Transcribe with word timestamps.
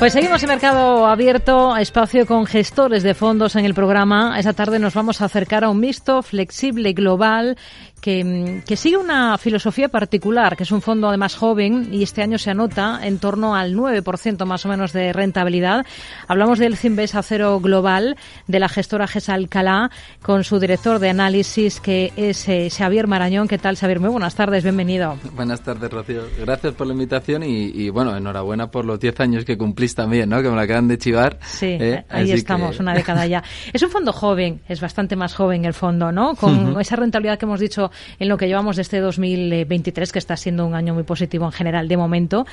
Pues 0.00 0.14
seguimos 0.14 0.42
en 0.42 0.48
Mercado 0.48 1.04
Abierto, 1.04 1.76
espacio 1.76 2.24
con 2.24 2.46
gestores 2.46 3.02
de 3.02 3.12
fondos 3.12 3.54
en 3.54 3.66
el 3.66 3.74
programa. 3.74 4.38
Esta 4.38 4.54
tarde 4.54 4.78
nos 4.78 4.94
vamos 4.94 5.20
a 5.20 5.26
acercar 5.26 5.62
a 5.62 5.68
un 5.68 5.78
mixto 5.78 6.22
flexible 6.22 6.94
global 6.94 7.58
que, 8.00 8.62
que, 8.66 8.76
sigue 8.76 8.96
una 8.96 9.36
filosofía 9.38 9.88
particular, 9.88 10.56
que 10.56 10.62
es 10.64 10.72
un 10.72 10.82
fondo 10.82 11.08
además 11.08 11.36
joven 11.36 11.88
y 11.92 12.02
este 12.02 12.22
año 12.22 12.38
se 12.38 12.50
anota 12.50 13.00
en 13.02 13.18
torno 13.18 13.54
al 13.54 13.74
9% 13.74 14.44
más 14.44 14.64
o 14.64 14.68
menos 14.68 14.92
de 14.92 15.12
rentabilidad. 15.12 15.84
Hablamos 16.26 16.58
del 16.58 16.76
Cimbes 16.76 17.14
Acero 17.14 17.60
Global 17.60 18.16
de 18.46 18.58
la 18.58 18.68
gestora 18.68 19.06
GESA 19.06 19.34
Alcalá 19.34 19.90
con 20.22 20.44
su 20.44 20.58
director 20.58 20.98
de 20.98 21.10
análisis 21.10 21.80
que 21.80 22.12
es 22.16 22.48
eh, 22.48 22.68
Xavier 22.70 23.06
Marañón. 23.06 23.48
¿Qué 23.48 23.58
tal, 23.58 23.76
Xavier? 23.76 24.00
Muy 24.00 24.10
buenas 24.10 24.34
tardes, 24.34 24.62
bienvenido. 24.62 25.16
Buenas 25.34 25.62
tardes, 25.62 25.90
Rocío. 25.90 26.22
Gracias 26.38 26.74
por 26.74 26.86
la 26.86 26.92
invitación 26.92 27.42
y, 27.42 27.66
y 27.66 27.90
bueno, 27.90 28.16
enhorabuena 28.16 28.70
por 28.70 28.84
los 28.84 28.98
10 28.98 29.20
años 29.20 29.44
que 29.44 29.56
cumplís 29.56 29.94
también, 29.94 30.28
¿no? 30.28 30.42
Que 30.42 30.48
me 30.48 30.56
la 30.56 30.62
acaban 30.62 30.88
de 30.88 30.98
chivar. 30.98 31.38
Sí, 31.42 31.76
¿eh? 31.80 32.04
ahí 32.08 32.32
estamos, 32.32 32.78
una 32.80 32.94
década 32.94 33.26
ya. 33.26 33.42
Es 33.72 33.82
un 33.82 33.90
fondo 33.90 34.12
joven, 34.12 34.60
es 34.68 34.80
bastante 34.80 35.16
más 35.16 35.34
joven 35.34 35.64
el 35.64 35.74
fondo, 35.74 36.12
¿no? 36.12 36.34
Con 36.34 36.80
esa 36.80 36.96
rentabilidad 36.96 37.38
que 37.38 37.44
hemos 37.44 37.60
dicho 37.60 37.89
en 38.18 38.28
lo 38.28 38.36
que 38.36 38.46
llevamos 38.46 38.76
de 38.76 38.82
este 38.82 39.00
2023, 39.00 40.12
que 40.12 40.18
está 40.18 40.36
siendo 40.36 40.66
un 40.66 40.74
año 40.74 40.94
muy 40.94 41.02
positivo 41.02 41.44
en 41.46 41.52
general 41.52 41.88
de 41.88 41.96
momento. 41.96 42.46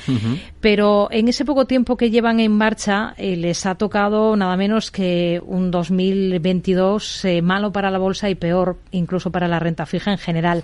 Pero 0.62 1.08
en 1.12 1.28
ese 1.28 1.45
poco 1.45 1.66
tiempo 1.66 1.98
que 1.98 2.09
llevan 2.09 2.40
en 2.40 2.52
marcha, 2.52 3.14
eh, 3.18 3.36
les 3.36 3.66
ha 3.66 3.76
tocado 3.76 4.36
nada 4.36 4.55
menos 4.58 4.92
que 4.92 5.42
un 5.45 5.72
2022 5.72 7.25
eh, 7.25 7.42
malo 7.42 7.72
para 7.72 7.92
la 7.92 7.97
bolsa 7.97 8.30
y 8.30 8.36
peor 8.36 8.78
incluso 8.92 9.31
para 9.31 9.47
la 9.47 9.59
renta 9.59 9.86
fija 9.86 10.12
en 10.12 10.17
general. 10.17 10.62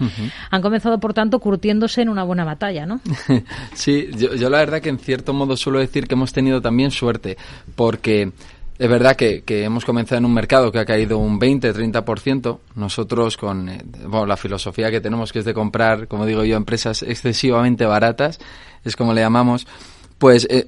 Han 0.50 0.62
comenzado, 0.62 1.00
por 1.00 1.14
tanto, 1.14 1.40
curtiéndose 1.40 2.02
en 2.02 2.10
una 2.10 2.24
buena 2.24 2.44
batalla, 2.44 2.86
¿no? 2.86 3.02
sí, 3.74 4.10
yo, 4.18 4.36
yo 4.36 4.50
la 4.50 4.60
verdad 4.60 4.82
que 4.82 4.90
en 4.90 5.00
cierto 5.00 5.34
modo 5.34 5.58
suelo 5.58 5.80
decir 5.80 6.08
que 6.08 6.16
hemos 6.16 6.34
tenido 6.34 6.62
también 6.62 6.92
suerte, 6.92 7.38
porque 7.76 8.32
es 8.78 8.90
verdad 8.90 9.16
que, 9.16 9.44
hemos 9.48 9.86
comenzado 9.86 10.20
en 10.20 10.26
un 10.26 10.34
mercado 10.34 10.72
que 10.72 10.80
ha 10.80 10.86
caído 10.86 11.18
un 11.18 11.40
20-30%. 11.40 12.60
Nosotros, 12.76 13.38
con 13.38 13.70
eh, 13.70 13.84
la 14.28 14.38
filosofía 14.38 14.90
que 14.90 15.02
tenemos, 15.02 15.32
que 15.32 15.40
es 15.40 15.46
de 15.46 15.54
comprar, 15.54 16.08
como 16.08 16.26
digo 16.26 16.44
yo, 16.44 16.58
empresas 16.58 17.04
excesivamente 17.04 17.86
baratas, 17.86 18.40
es 18.84 18.96
como 18.96 19.14
le 19.14 19.22
llamamos, 19.22 19.68
pues 20.18 20.48
eh, 20.50 20.68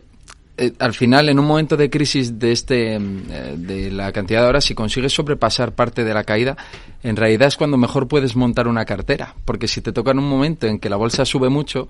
eh, 0.57 0.73
al 0.79 0.93
final, 0.93 1.27
en 1.29 1.39
un 1.39 1.45
momento 1.45 1.75
de 1.75 1.89
crisis 1.89 2.39
de 2.39 2.51
este, 2.51 2.97
de 2.97 3.91
la 3.91 4.11
cantidad 4.11 4.41
de 4.41 4.47
horas, 4.47 4.65
si 4.65 4.73
consigues 4.73 5.13
sobrepasar 5.13 5.73
parte 5.73 6.03
de 6.03 6.13
la 6.13 6.23
caída, 6.23 6.55
en 7.03 7.15
realidad 7.15 7.49
es 7.49 7.57
cuando 7.57 7.77
mejor 7.77 8.07
puedes 8.07 8.35
montar 8.35 8.67
una 8.67 8.85
cartera. 8.85 9.35
Porque 9.43 9.67
si 9.67 9.81
te 9.81 9.91
toca 9.91 10.11
en 10.11 10.19
un 10.19 10.29
momento 10.29 10.67
en 10.67 10.79
que 10.79 10.89
la 10.89 10.95
bolsa 10.95 11.25
sube 11.25 11.49
mucho, 11.49 11.89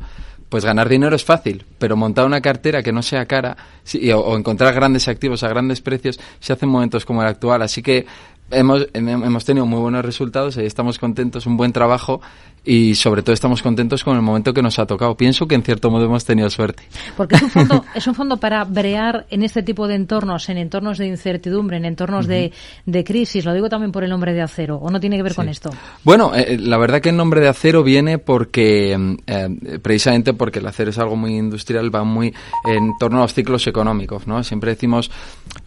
pues 0.50 0.66
ganar 0.66 0.90
dinero 0.90 1.16
es 1.16 1.24
fácil, 1.24 1.66
pero 1.78 1.96
montar 1.96 2.26
una 2.26 2.42
cartera 2.42 2.84
que 2.84 2.92
no 2.92 3.02
sea 3.02 3.26
cara 3.26 3.58
o, 4.14 4.38
encontrar 4.38 4.74
grandes 4.74 5.08
activos 5.08 5.44
a 5.44 5.50
grandes 5.50 5.82
precios 5.82 6.20
se 6.40 6.54
hace 6.54 6.66
en 6.66 6.72
momentos 6.72 7.06
como 7.06 7.22
el 7.22 7.28
actual. 7.28 7.62
Así 7.62 7.82
que 7.82 8.06
hemos, 8.52 8.88
hemos 8.94 9.46
tenido 9.46 9.66
muy 9.66 9.80
buenos 9.80 10.06
resultados, 10.06 10.58
ahí 10.58 10.66
estamos 10.66 11.00
contentos, 11.00 11.46
un 11.46 11.58
buen 11.58 11.74
trabajo 11.74 12.22
y 12.66 12.96
sobre 12.96 13.22
todo 13.22 13.34
estamos 13.34 13.62
contentos 13.62 14.04
con 14.04 14.16
el 14.16 14.24
momento 14.24 14.54
que 14.54 14.62
nos 14.62 14.80
ha 14.80 14.88
tocado. 14.88 15.16
Pienso 15.16 15.48
que 15.48 15.56
en 15.56 15.62
cierto 15.62 15.92
modo 15.92 16.06
hemos 16.06 16.26
tenido 16.26 16.50
suerte. 16.50 16.84
Porque 17.16 17.36
es 17.36 17.44
un 17.44 17.50
fondo, 17.50 17.86
es 17.96 18.08
un 18.08 18.16
fondo 18.16 18.38
para 18.38 18.64
brear 18.64 19.28
en 19.30 19.44
este 19.44 19.62
tipo 19.62 19.88
de 19.88 19.96
entornos, 19.96 20.50
en 20.50 20.58
entornos 20.58 20.98
de 20.98 21.06
incertidumbre, 21.06 21.78
en 21.78 21.86
entornos 21.86 22.26
de, 22.26 22.52
de, 22.86 23.04
crisis. 23.04 23.46
Lo 23.46 23.54
digo 23.54 23.70
también 23.70 23.92
por 23.92 24.04
el 24.04 24.10
nombre 24.10 24.34
de 24.34 24.42
acero, 24.42 24.78
¿o 24.78 24.90
no 24.90 25.00
tiene 25.00 25.18
que 25.18 25.24
ver 25.24 25.36
con 25.36 25.48
esto? 25.48 25.70
Bueno, 26.04 26.34
eh, 26.36 26.58
la 26.60 26.78
verdad 26.78 27.02
que 27.02 27.10
el 27.10 27.18
nombre 27.18 27.40
de 27.40 27.50
acero 27.50 27.84
viene 27.84 28.18
porque, 28.18 29.18
eh, 29.28 29.80
precisamente 29.82 30.34
porque 30.34 30.58
el 30.58 30.68
acero 30.68 30.90
es 30.90 30.98
algo 30.98 31.16
muy 31.16 31.38
industrial, 31.38 31.94
va 31.94 32.04
muy 32.04 32.34
en 32.66 32.98
torno 32.98 33.20
a 33.20 33.22
los 33.22 33.34
ciclos 33.34 33.68
económicos, 33.68 34.26
¿no? 34.26 34.44
Siempre 34.44 34.72
decimos, 34.72 35.12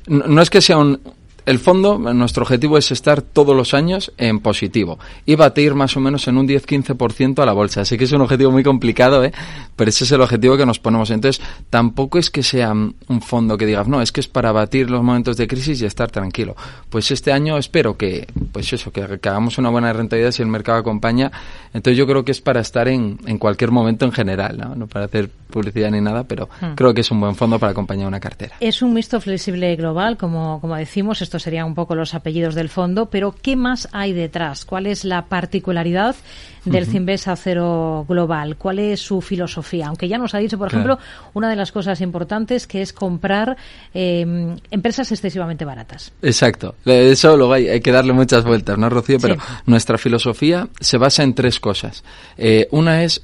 no 0.09 0.43
es 0.43 0.51
que 0.51 0.61
sea 0.61 0.79
un, 0.79 1.01
el 1.49 1.59
fondo, 1.59 1.99
nuestro 1.99 2.43
objetivo 2.43 2.77
es 2.77 2.91
estar 2.91 3.23
todos 3.23 3.57
los 3.57 3.73
años 3.73 4.13
en 4.19 4.41
positivo 4.41 4.99
y 5.25 5.35
batir 5.35 5.75
más 5.75 5.97
o 5.97 6.01
menos 6.01 6.29
en 6.29 6.37
un 6.37 6.47
10-15% 6.47 7.43
a 7.43 7.47
la 7.47 7.55
bolsa. 7.55 7.81
Así 7.81 7.97
que 7.97 8.05
es 8.05 8.13
un 8.13 8.21
objetivo 8.21 8.51
muy 8.51 8.63
complicado, 8.63 9.25
¿eh? 9.25 9.33
pero 9.75 9.89
ese 9.89 10.05
es 10.05 10.13
el 10.13 10.21
objetivo 10.21 10.59
que 10.59 10.67
nos 10.67 10.79
ponemos. 10.79 11.11
Entonces, 11.11 11.43
tampoco 11.71 12.19
es 12.19 12.31
que 12.31 12.43
sea 12.43 12.73
un 12.73 13.23
fondo 13.23 13.57
que 13.57 13.65
digas, 13.65 13.89
no, 13.89 14.03
es 14.03 14.13
que 14.13 14.21
es 14.21 14.29
para 14.29 14.53
batir 14.53 14.91
los 14.91 15.03
momentos 15.03 15.39
de 15.39 15.49
crisis 15.49 15.81
y 15.81 15.87
estar 15.87 16.11
tranquilo. 16.11 16.55
Pues 16.91 17.11
este 17.11 17.33
año 17.33 17.57
espero 17.57 17.97
que, 17.97 18.27
pues 18.53 18.71
eso, 18.75 18.93
que, 18.93 19.01
hagamos 19.03 19.57
una 19.57 19.71
buena 19.71 19.91
rentabilidad 19.95 20.33
si 20.33 20.43
el 20.43 20.49
mercado 20.49 20.77
acompaña. 20.81 21.33
Entonces, 21.73 21.97
yo 21.97 22.07
creo 22.07 22.27
que 22.27 22.33
es 22.33 22.43
para 22.43 22.61
estar 22.61 22.89
en, 22.89 23.21
en 23.25 23.39
cualquier 23.39 23.71
momento 23.71 24.05
en 24.05 24.13
general, 24.13 24.59
¿no? 24.59 24.75
no 24.75 24.87
para 24.87 25.07
hacer 25.07 25.31
publicidad 25.49 25.91
ni 25.91 26.03
nada, 26.03 26.25
pero 26.25 26.51
hmm. 26.61 26.75
creo 26.75 26.93
que 26.93 27.01
es 27.01 27.11
un 27.11 27.21
buen 27.21 27.35
fondo 27.35 27.59
para 27.59 27.73
acompañar 27.73 28.07
una 28.07 28.21
cartera. 28.21 28.57
Es 28.61 28.83
un 28.83 28.93
mixto 28.93 29.19
flexible 29.19 29.75
global, 29.77 30.19
como, 30.19 30.61
como 30.61 30.77
decimos. 30.77 31.23
Esto 31.23 31.38
serían 31.39 31.67
un 31.67 31.75
poco 31.75 31.95
los 31.95 32.15
apellidos 32.15 32.55
del 32.55 32.69
fondo, 32.69 33.07
pero 33.11 33.35
¿qué 33.41 33.57
más 33.57 33.89
hay 33.93 34.13
detrás? 34.13 34.65
¿Cuál 34.65 34.87
es 34.87 35.05
la 35.05 35.27
particularidad 35.27 36.17
del 36.65 36.85
uh 36.85 37.31
Acero 37.31 38.05
Global? 38.09 38.57
¿Cuál 38.57 38.79
es 38.79 39.01
su 39.01 39.21
filosofía? 39.21 39.87
Aunque 39.89 40.09
ya 40.09 40.19
nos 40.19 40.35
ha 40.35 40.39
dicho, 40.39 40.59
por 40.59 40.69
ejemplo, 40.69 40.99
una 41.35 41.49
de 41.49 41.57
las 41.57 41.73
cosas 41.73 42.01
importantes 42.01 42.67
que 42.67 42.83
es 42.83 42.93
comprar 42.93 43.57
em, 43.95 44.57
empresas 44.71 45.11
excesivamente 45.13 45.65
baratas. 45.65 46.13
Exacto. 46.23 46.75
Eso 46.85 47.37
luego 47.37 47.53
hay, 47.53 47.69
hay, 47.69 47.81
que 47.81 47.93
darle 47.93 48.13
muchas 48.13 48.45
vueltas, 48.45 48.79
¿no, 48.79 48.89
Rocío? 48.89 49.19
Pero 49.21 49.37
nuestra 49.67 49.99
filosofía 49.99 50.69
se 50.81 50.99
basa 50.99 51.23
en 51.23 51.35
tres 51.35 51.61
cosas. 51.61 52.05
Eh, 52.37 52.69
una 52.71 53.05
es 53.05 53.23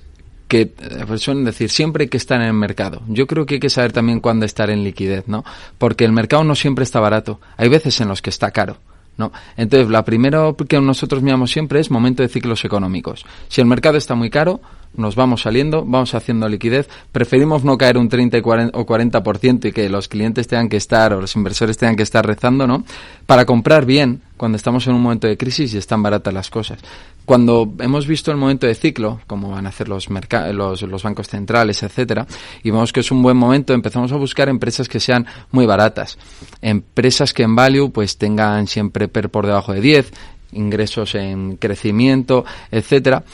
que 0.55 0.73
eh, 0.79 1.19
suelen 1.19 1.45
decir 1.45 1.69
siempre 1.69 2.05
hay 2.05 2.09
que 2.09 2.17
estar 2.17 2.41
en 2.41 2.47
el 2.47 2.53
mercado. 2.53 3.03
Yo 3.09 3.27
creo 3.27 3.45
que 3.45 3.55
hay 3.55 3.61
que 3.61 3.71
saber 3.71 3.91
también 3.91 4.21
cuándo 4.21 4.47
estar 4.47 4.71
en 4.71 4.85
liquidez, 4.85 5.27
¿no? 5.27 5.45
Porque 5.79 6.05
el 6.05 6.13
mercado 6.13 6.45
no 6.45 6.55
siempre 6.55 6.85
está 6.85 7.01
barato. 7.01 7.41
Hay 7.57 7.69
veces 7.69 8.01
en 8.01 8.07
los 8.07 8.23
que 8.23 8.31
está 8.31 8.53
caro. 8.53 8.77
¿no? 9.17 9.33
Entonces, 9.57 9.89
la 9.91 10.05
primera 10.05 10.53
que 10.69 10.81
nosotros 10.81 11.23
miramos 11.23 11.51
siempre 11.51 11.81
es 11.81 11.91
momento 11.91 12.23
de 12.23 12.29
ciclos 12.29 12.65
económicos. 12.65 13.25
Si 13.49 13.61
el 13.61 13.67
mercado 13.67 13.97
está 13.97 14.15
muy 14.15 14.31
caro, 14.31 14.61
nos 14.97 15.17
vamos 15.17 15.43
saliendo, 15.43 15.85
vamos 15.85 16.15
haciendo 16.15 16.49
liquidez. 16.49 16.89
Preferimos 17.13 17.65
no 17.65 17.77
caer 17.77 17.99
un 17.99 18.09
30 18.09 18.39
o 18.39 18.87
40% 18.87 19.69
y 19.69 19.73
que 19.73 19.89
los 19.89 20.09
clientes 20.09 20.47
tengan 20.47 20.69
que 20.69 20.77
estar 20.77 21.13
o 21.13 21.21
los 21.21 21.35
inversores 21.37 21.77
tengan 21.77 21.97
que 21.97 22.03
estar 22.03 22.25
rezando, 22.27 22.67
¿no? 22.67 22.85
Para 23.27 23.45
comprar 23.45 23.87
bien 23.87 24.23
cuando 24.37 24.57
estamos 24.57 24.87
en 24.87 24.95
un 24.95 25.03
momento 25.03 25.27
de 25.27 25.37
crisis 25.37 25.75
y 25.75 25.79
están 25.79 26.03
baratas 26.03 26.33
las 26.33 26.51
cosas. 26.51 26.79
Cuando 27.25 27.73
hemos 27.79 28.07
visto 28.07 28.31
el 28.31 28.37
momento 28.37 28.67
de 28.67 28.75
ciclo, 28.75 29.21
como 29.27 29.51
van 29.51 29.67
a 29.67 29.71
hacer 29.71 29.89
los, 29.89 30.09
los, 30.53 30.83
los 30.83 31.03
bancos 31.03 31.29
centrales, 31.29 31.83
etcétera, 31.83 32.27
y 32.63 32.71
vemos 32.71 32.93
que 32.93 33.01
es 33.01 33.11
un 33.11 33.23
buen 33.23 33.37
momento, 33.37 33.73
empezamos 33.73 34.13
a 34.13 34.17
buscar 34.17 34.49
empresas 34.49 34.89
que 34.89 35.01
sean 35.01 35.27
muy 35.51 35.65
baratas. 35.65 36.19
Empresas 36.61 37.33
que 37.33 37.45
en 37.45 37.57
value 37.57 37.91
pues 37.91 38.19
tengan 38.19 38.67
siempre 38.67 39.09
PER 39.09 39.31
por 39.31 39.47
debajo 39.47 39.73
de 39.73 39.81
10, 39.81 40.13
ingresos 40.53 41.15
en 41.15 41.57
crecimiento, 41.57 42.45
etcétera. 42.71 43.25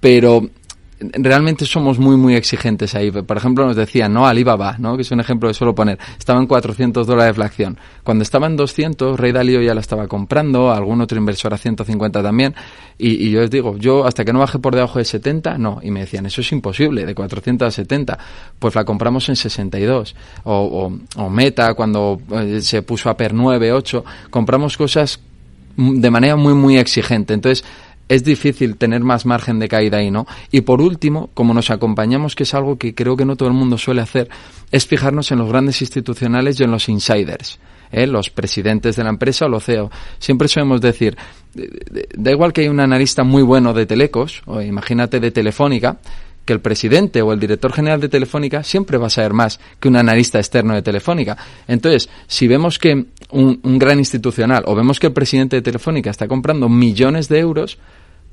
Pero 0.00 0.48
realmente 0.98 1.66
somos 1.66 1.98
muy, 1.98 2.16
muy 2.16 2.34
exigentes 2.34 2.94
ahí. 2.94 3.10
Por 3.10 3.36
ejemplo, 3.36 3.66
nos 3.66 3.76
decían, 3.76 4.12
no, 4.12 4.26
Alibaba, 4.26 4.76
¿no? 4.78 4.96
que 4.96 5.02
es 5.02 5.10
un 5.10 5.20
ejemplo 5.20 5.48
que 5.48 5.54
suelo 5.54 5.74
poner, 5.74 5.98
estaba 6.18 6.40
en 6.40 6.46
400 6.46 7.06
dólares 7.06 7.36
la 7.36 7.46
acción. 7.46 7.78
Cuando 8.02 8.22
estaba 8.22 8.46
en 8.46 8.56
200, 8.56 9.18
Rey 9.18 9.32
Dalio 9.32 9.60
ya 9.60 9.74
la 9.74 9.80
estaba 9.80 10.08
comprando, 10.08 10.72
algún 10.72 11.00
otro 11.00 11.18
inversor 11.18 11.52
a 11.54 11.58
150 11.58 12.22
también, 12.22 12.54
y, 12.98 13.30
yo 13.30 13.40
les 13.40 13.50
digo, 13.50 13.76
yo 13.76 14.06
hasta 14.06 14.24
que 14.24 14.32
no 14.32 14.38
baje 14.38 14.58
por 14.58 14.74
debajo 14.74 14.98
de 14.98 15.04
70, 15.04 15.58
no. 15.58 15.80
Y 15.82 15.90
me 15.90 16.00
decían, 16.00 16.24
eso 16.24 16.40
es 16.40 16.50
imposible, 16.52 17.04
de 17.04 17.14
400 17.14 17.68
a 17.68 17.70
70. 17.70 18.18
Pues 18.58 18.74
la 18.74 18.84
compramos 18.84 19.28
en 19.28 19.36
62. 19.36 20.16
O, 20.44 20.54
o, 20.54 21.22
o 21.22 21.30
Meta, 21.30 21.74
cuando 21.74 22.20
eh, 22.30 22.60
se 22.62 22.80
puso 22.82 23.10
a 23.10 23.16
PER 23.16 23.34
9, 23.34 23.72
8, 23.72 24.04
compramos 24.30 24.78
cosas 24.78 25.20
de 25.76 26.10
manera 26.10 26.36
muy, 26.36 26.54
muy 26.54 26.78
exigente. 26.78 27.34
Entonces, 27.34 27.64
es 28.08 28.24
difícil 28.24 28.76
tener 28.76 29.00
más 29.00 29.26
margen 29.26 29.58
de 29.58 29.68
caída 29.68 29.98
ahí, 29.98 30.10
¿no? 30.10 30.26
Y 30.50 30.62
por 30.62 30.80
último, 30.80 31.30
como 31.34 31.54
nos 31.54 31.70
acompañamos, 31.70 32.34
que 32.34 32.44
es 32.44 32.54
algo 32.54 32.76
que 32.76 32.94
creo 32.94 33.16
que 33.16 33.24
no 33.24 33.36
todo 33.36 33.48
el 33.48 33.54
mundo 33.54 33.78
suele 33.78 34.02
hacer, 34.02 34.28
es 34.70 34.86
fijarnos 34.86 35.32
en 35.32 35.38
los 35.38 35.48
grandes 35.48 35.80
institucionales 35.80 36.60
y 36.60 36.64
en 36.64 36.70
los 36.70 36.88
insiders, 36.88 37.58
¿eh? 37.90 38.06
los 38.06 38.30
presidentes 38.30 38.96
de 38.96 39.04
la 39.04 39.10
empresa 39.10 39.46
o 39.46 39.48
los 39.48 39.64
CEO. 39.64 39.90
Siempre 40.18 40.48
solemos 40.48 40.80
decir, 40.80 41.16
da 42.16 42.30
igual 42.30 42.52
que 42.52 42.62
hay 42.62 42.68
un 42.68 42.80
analista 42.80 43.24
muy 43.24 43.42
bueno 43.42 43.72
de 43.72 43.86
Telecos, 43.86 44.42
o 44.46 44.60
imagínate 44.60 45.20
de 45.20 45.30
Telefónica, 45.30 45.98
que 46.46 46.52
el 46.52 46.60
presidente 46.60 47.20
o 47.22 47.32
el 47.32 47.40
director 47.40 47.72
general 47.72 48.00
de 48.00 48.08
Telefónica 48.08 48.62
siempre 48.62 48.98
va 48.98 49.08
a 49.08 49.10
saber 49.10 49.32
más 49.32 49.58
que 49.80 49.88
un 49.88 49.96
analista 49.96 50.38
externo 50.38 50.74
de 50.74 50.82
Telefónica. 50.82 51.36
Entonces, 51.66 52.08
si 52.28 52.46
vemos 52.46 52.78
que 52.78 53.06
un, 53.30 53.78
gran 53.78 53.98
institucional 53.98 54.64
o 54.66 54.74
vemos 54.74 55.00
que 55.00 55.08
el 55.08 55.12
presidente 55.12 55.56
de 55.56 55.62
Telefónica 55.62 56.10
está 56.10 56.28
comprando 56.28 56.68
millones 56.68 57.28
de 57.28 57.38
euros, 57.38 57.78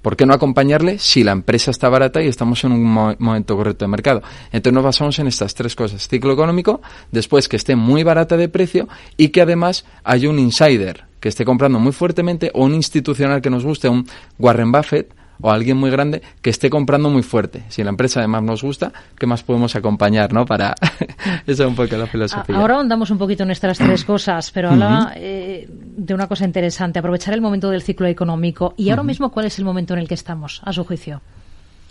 ¿Por 0.03 0.17
qué 0.17 0.25
no 0.25 0.33
acompañarle 0.33 0.99
si 0.99 1.23
la 1.23 1.31
empresa 1.31 1.71
está 1.71 1.87
barata 1.87 2.21
y 2.21 2.27
estamos 2.27 2.61
en 2.65 2.73
un 2.73 2.83
momento 2.83 3.55
correcto 3.55 3.85
de 3.85 3.89
mercado? 3.89 4.21
Entonces 4.51 4.73
nos 4.73 4.83
basamos 4.83 5.17
en 5.19 5.27
estas 5.27 5.53
tres 5.55 5.77
cosas. 5.77 6.09
Ciclo 6.09 6.33
económico, 6.33 6.81
después 7.13 7.47
que 7.47 7.55
esté 7.55 7.77
muy 7.77 8.03
barata 8.03 8.35
de 8.35 8.49
precio 8.49 8.89
y 9.15 9.29
que 9.29 9.41
además 9.41 9.85
haya 10.03 10.29
un 10.29 10.39
insider 10.39 11.05
que 11.21 11.29
esté 11.29 11.45
comprando 11.45 11.79
muy 11.79 11.93
fuertemente 11.93 12.51
o 12.53 12.65
un 12.65 12.73
institucional 12.73 13.41
que 13.41 13.49
nos 13.49 13.63
guste, 13.63 13.87
un 13.87 14.05
Warren 14.37 14.73
Buffett 14.73 15.15
o 15.41 15.51
alguien 15.51 15.77
muy 15.77 15.89
grande 15.89 16.21
que 16.41 16.49
esté 16.49 16.69
comprando 16.69 17.09
muy 17.09 17.23
fuerte. 17.23 17.63
Si 17.69 17.83
la 17.83 17.89
empresa 17.89 18.19
además 18.19 18.43
nos 18.43 18.63
gusta, 18.63 18.91
¿qué 19.17 19.25
más 19.25 19.43
podemos 19.43 19.75
acompañar, 19.75 20.33
no? 20.33 20.45
Para 20.45 20.75
esa 21.47 21.63
es 21.63 21.69
un 21.69 21.75
poco 21.75 21.95
la 21.97 22.07
filosofía. 22.07 22.55
Ahora 22.55 22.79
andamos 22.79 23.09
un 23.09 23.17
poquito 23.17 23.43
en 23.43 23.51
estas 23.51 23.77
tres 23.77 24.05
cosas, 24.05 24.51
pero 24.51 24.69
hablaba 24.69 25.13
eh, 25.15 25.67
de 25.69 26.13
una 26.13 26.27
cosa 26.27 26.45
interesante, 26.45 26.99
aprovechar 26.99 27.33
el 27.33 27.41
momento 27.41 27.69
del 27.69 27.81
ciclo 27.81 28.07
económico. 28.07 28.73
¿Y 28.77 28.89
ahora 28.89 29.03
mismo 29.03 29.31
cuál 29.31 29.45
es 29.47 29.59
el 29.59 29.65
momento 29.65 29.93
en 29.93 29.99
el 29.99 30.07
que 30.07 30.15
estamos, 30.15 30.61
a 30.63 30.73
su 30.73 30.83
juicio? 30.83 31.21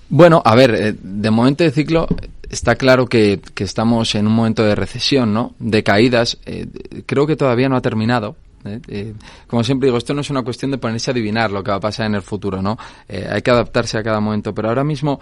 Bueno, 0.09 0.43
a 0.45 0.55
ver, 0.55 0.75
eh, 0.75 0.95
de 1.01 1.31
momento 1.31 1.65
de 1.65 1.71
ciclo 1.71 2.07
está 2.51 2.77
claro 2.77 3.07
que, 3.07 3.41
estamos 3.57 4.15
en 4.15 4.27
un 4.27 4.35
momento 4.35 4.63
de 4.63 4.75
recesión, 4.75 5.33
¿no? 5.33 5.55
De 5.59 5.83
caídas. 5.83 6.39
Eh, 6.45 6.67
creo 7.07 7.27
que 7.27 7.35
todavía 7.35 7.69
no 7.69 7.77
ha 7.77 7.81
terminado. 7.81 8.37
¿Eh? 8.65 9.15
como 9.47 9.65
siempre 9.65 9.87
digo, 9.87 9.99
esto 9.99 10.15
no 10.15 10.21
es 10.21 10.31
una 10.31 10.43
cuestión 10.43 10.71
de 10.71 10.79
ponerse 10.79 11.11
a 11.11 11.13
adivinar 11.13 11.51
lo 11.51 11.63
que 11.63 11.71
va 11.71 11.77
a 11.77 11.81
pasar 11.81 12.07
en 12.07 12.15
el 12.15 12.23
futuro, 12.23 12.63
¿no? 12.63 12.79
hay 13.09 13.43
que 13.43 13.51
adaptarse 13.51 13.99
a 13.99 14.03
cada 14.03 14.21
momento. 14.21 14.55
Pero 14.55 14.69
ahora 14.69 14.85
mismo 14.85 15.21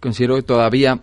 considero 0.00 0.36
que 0.36 0.42
todavía 0.42 1.00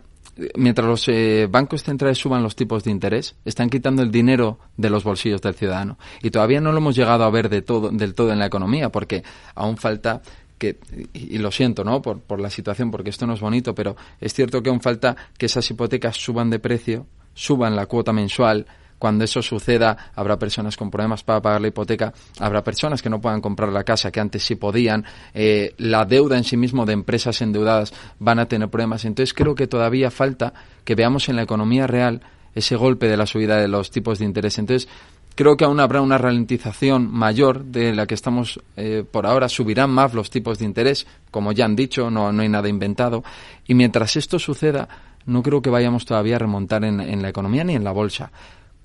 mientras 0.56 0.88
los 0.88 1.50
bancos 1.50 1.84
centrales 1.84 2.18
suban 2.18 2.44
los 2.44 2.56
tipos 2.56 2.84
de 2.84 2.92
interés, 2.92 3.36
están 3.46 3.70
quitando 3.70 4.02
el 4.02 4.12
dinero 4.12 4.60
de 4.78 4.90
los 4.90 5.04
bolsillos 5.04 5.42
del 5.42 5.56
ciudadano. 5.56 5.98
Y 6.22 6.30
todavía 6.30 6.62
no 6.62 6.72
lo 6.72 6.78
hemos 6.80 6.96
llegado 6.96 7.24
a 7.24 7.30
ver 7.30 7.50
de 7.50 7.62
todo, 7.62 7.90
del 7.90 8.14
todo 8.14 8.32
en 8.32 8.40
la 8.40 8.46
economía, 8.46 8.90
porque 8.90 9.24
aún 9.56 9.78
falta 9.78 10.22
que, 10.58 10.78
y, 11.14 11.38
lo 11.38 11.52
siento, 11.52 11.84
¿no? 11.84 12.02
Por, 12.02 12.22
por 12.22 12.40
la 12.40 12.50
situación, 12.50 12.92
porque 12.92 13.10
esto 13.10 13.26
no 13.28 13.34
es 13.34 13.40
bonito, 13.40 13.74
pero 13.76 13.96
es 14.20 14.34
cierto 14.34 14.62
que 14.62 14.70
aún 14.70 14.82
falta 14.82 15.16
que 15.38 15.46
esas 15.46 15.70
hipotecas 15.70 16.18
suban 16.18 16.50
de 16.50 16.60
precio, 16.60 17.08
suban 17.34 17.76
la 17.76 17.86
cuota 17.86 18.14
mensual, 18.14 18.66
cuando 19.00 19.24
eso 19.24 19.42
suceda, 19.42 20.12
habrá 20.16 20.38
personas 20.38 20.78
con 20.78 20.90
problemas 20.90 21.24
para 21.24 21.42
pagar 21.42 21.62
la 21.62 21.68
hipoteca, 21.68 22.14
habrá 22.40 22.64
personas 22.64 23.02
que 23.02 23.10
no 23.10 23.22
puedan 23.22 23.42
comprar 23.42 23.70
la 23.70 23.84
casa 23.84 24.12
que 24.12 24.20
antes 24.20 24.44
sí 24.44 24.56
podían, 24.56 25.06
eh, 25.34 25.74
la 25.78 26.06
deuda 26.06 26.38
en 26.38 26.44
sí 26.44 26.58
mismo 26.58 26.86
de 26.86 26.94
empresas 26.94 27.42
endeudadas 27.42 27.94
van 28.20 28.40
a 28.40 28.48
tener 28.48 28.70
problemas. 28.70 29.06
Entonces 29.06 29.34
creo 29.34 29.56
que 29.56 29.68
todavía 29.68 30.12
falta 30.12 30.54
que 30.84 30.96
veamos 30.96 31.30
en 31.30 31.36
la 31.36 31.44
economía 31.44 31.88
real 31.88 32.22
ese 32.54 32.76
golpe 32.76 33.08
de 33.08 33.18
la 33.18 33.26
subida 33.26 33.58
de 33.58 33.68
los 33.68 33.92
tipos 33.92 34.20
de 34.20 34.26
interés. 34.26 34.58
Entonces 34.58 34.88
Creo 35.36 35.58
que 35.58 35.66
aún 35.66 35.82
habrá 35.82 36.00
una 36.00 36.18
ralentización 36.18 37.12
mayor 37.12 37.66
de 37.66 37.94
la 37.94 38.08
que 38.08 38.14
estamos 38.16 38.62
eh, 38.78 39.04
por 39.10 39.26
ahora. 39.26 39.50
Subirán 39.50 39.90
más 39.90 40.14
los 40.14 40.30
tipos 40.30 40.60
de 40.60 40.66
interés, 40.66 41.06
como 41.30 41.52
ya 41.52 41.66
han 41.66 41.76
dicho, 41.76 42.10
no, 42.10 42.32
no 42.32 42.42
hay 42.42 42.48
nada 42.48 42.70
inventado. 42.70 43.22
Y 43.68 43.74
mientras 43.74 44.16
esto 44.16 44.40
suceda, 44.40 44.88
no 45.26 45.44
creo 45.44 45.62
que 45.62 45.70
vayamos 45.70 46.06
todavía 46.06 46.38
a 46.38 46.40
remontar 46.40 46.86
en, 46.86 47.22
la 47.22 47.28
economía 47.28 47.66
ni 47.66 47.76
en 47.76 47.84
la 47.84 47.92
bolsa. 47.92 48.32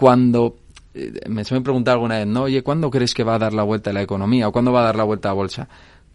Cuando 0.00 0.56
eh, 0.94 1.12
me 1.28 1.44
se 1.44 1.52
me 1.54 1.60
preguntado 1.60 1.96
alguna 1.96 2.16
vez, 2.16 2.26
¿no? 2.26 2.44
Oye, 2.44 2.62
¿cuándo 2.62 2.90
crees 2.90 3.12
que 3.12 3.22
va 3.22 3.34
a 3.34 3.38
dar 3.38 3.52
la 3.52 3.64
vuelta 3.64 3.90
a 3.90 3.92
la 3.92 4.00
economía 4.00 4.48
o 4.48 4.52
cuándo 4.52 4.72
va 4.72 4.80
a 4.80 4.84
dar 4.84 4.96
la 4.96 5.04
vuelta 5.04 5.28
a 5.28 5.32
la 5.32 5.34
bolsa? 5.34 5.68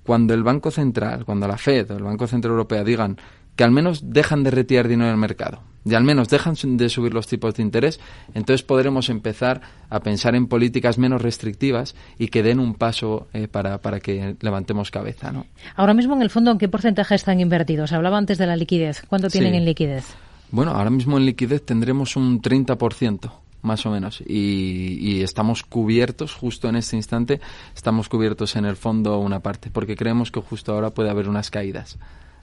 Cuando 0.03 0.33
el 0.33 0.41
Banco 0.41 0.71
Central, 0.71 1.23
cuando 1.23 1.47
la 1.47 1.55
Fed 1.55 1.91
o 1.91 1.97
el 1.97 2.03
Banco 2.03 2.25
Central 2.25 2.53
Europeo 2.53 2.83
digan 2.83 3.17
que 3.55 3.63
al 3.63 3.69
menos 3.69 4.11
dejan 4.11 4.41
de 4.41 4.49
retirar 4.49 4.87
dinero 4.87 5.09
del 5.09 5.19
mercado 5.19 5.61
y 5.85 5.93
al 5.93 6.03
menos 6.03 6.29
dejan 6.29 6.55
de 6.77 6.89
subir 6.89 7.13
los 7.13 7.27
tipos 7.27 7.53
de 7.53 7.61
interés, 7.61 7.99
entonces 8.33 8.63
podremos 8.63 9.09
empezar 9.09 9.61
a 9.87 9.99
pensar 9.99 10.33
en 10.33 10.47
políticas 10.47 10.97
menos 10.97 11.21
restrictivas 11.21 11.95
y 12.17 12.29
que 12.29 12.41
den 12.41 12.59
un 12.59 12.73
paso 12.73 13.27
eh, 13.33 13.47
para, 13.47 13.77
para 13.77 13.99
que 13.99 14.35
levantemos 14.41 14.89
cabeza. 14.89 15.31
¿no? 15.31 15.45
Ahora 15.75 15.93
mismo, 15.93 16.15
en 16.15 16.23
el 16.23 16.31
fondo, 16.31 16.49
¿en 16.49 16.57
qué 16.57 16.69
porcentaje 16.69 17.13
están 17.13 17.39
invertidos? 17.39 17.93
Hablaba 17.93 18.17
antes 18.17 18.39
de 18.39 18.47
la 18.47 18.55
liquidez. 18.55 19.03
¿Cuánto 19.07 19.29
tienen 19.29 19.53
en 19.53 19.63
liquidez? 19.63 20.05
Bueno, 20.49 20.71
ahora 20.71 20.89
mismo 20.89 21.19
en 21.19 21.27
liquidez 21.27 21.63
tendremos 21.63 22.15
un 22.15 22.41
30% 22.41 23.44
más 23.65 23.85
o 23.85 23.91
menos. 23.91 24.21
Y, 24.25 24.97
y, 25.01 25.21
estamos 25.23 25.63
cubiertos, 25.63 26.33
justo 26.33 26.69
en 26.69 26.77
este 26.77 26.95
instante, 26.95 27.41
estamos 27.75 28.07
cubiertos 28.07 28.55
en 28.55 28.65
el 28.65 28.75
fondo 28.75 29.19
una 29.19 29.41
parte, 29.41 29.69
porque 29.71 29.95
creemos 29.95 30.31
que 30.31 30.39
justo 30.39 30.73
ahora 30.73 30.91
puede 30.91 31.09
haber 31.09 31.27
unas 31.27 31.51
caídas. 31.51 31.97